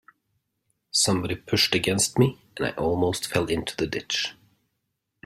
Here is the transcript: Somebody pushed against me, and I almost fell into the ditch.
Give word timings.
Somebody 0.89 1.35
pushed 1.35 1.75
against 1.75 2.17
me, 2.17 2.39
and 2.57 2.65
I 2.65 2.71
almost 2.71 3.27
fell 3.27 3.45
into 3.45 3.75
the 3.77 3.85
ditch. 3.85 4.33